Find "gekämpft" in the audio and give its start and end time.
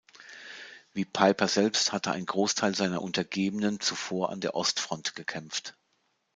5.15-5.75